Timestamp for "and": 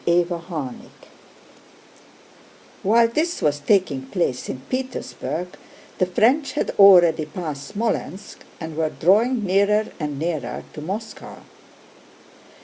8.59-8.75, 9.99-10.17